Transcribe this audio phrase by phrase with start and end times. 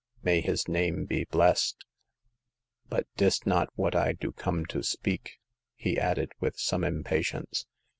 [0.23, 1.85] May his name be blessed!
[2.89, 5.39] But dis not what I do come to speak,"
[5.75, 7.67] he added, with some impatience.